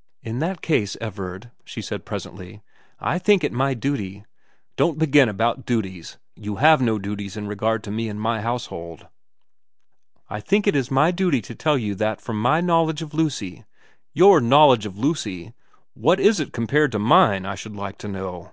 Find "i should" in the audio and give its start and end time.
17.46-17.74